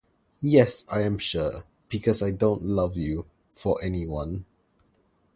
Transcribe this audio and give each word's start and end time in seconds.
Yes, 0.55 0.87
I 0.91 1.01
am 1.03 1.19
sure. 1.19 1.63
Because, 1.87 2.23
I 2.23 2.31
don't 2.31 2.63
love 2.63 2.97
you, 2.97 3.27
for 3.51 3.77
anyone. 3.83 4.45